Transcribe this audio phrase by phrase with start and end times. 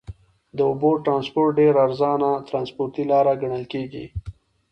[0.57, 4.05] د اوبو ترانسپورت ډېر ارزانه ترنسپورټي لاره ګڼل کیږي.